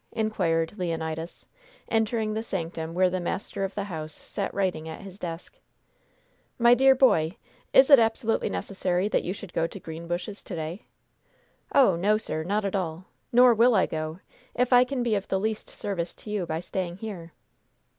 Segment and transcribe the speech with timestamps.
[0.13, 1.45] inquired Leonidas,
[1.87, 5.59] entering the sanctum where the master of the house sat writing at his desk.
[6.57, 7.37] "My dear boy,
[7.71, 10.87] is it absolutely necessary that you should go to Greenbushes to day?"
[11.75, 14.19] "Oh, no, sir; not at all; nor will I go,
[14.55, 17.33] if I can be of the least service to you by staying here."